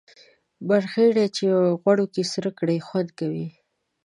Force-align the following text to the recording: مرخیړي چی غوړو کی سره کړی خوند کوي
مرخیړي 0.67 1.25
چی 1.35 1.45
غوړو 1.81 2.05
کی 2.13 2.23
سره 2.33 2.49
کړی 2.59 2.77
خوند 2.87 3.09
کوي 3.19 3.47